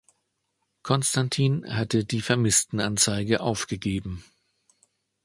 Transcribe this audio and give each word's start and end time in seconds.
Konstantin 0.81 1.75
hatte 1.75 2.05
die 2.05 2.21
Vermisstenanzeige 2.23 3.39
aufgegeben. 3.39 4.23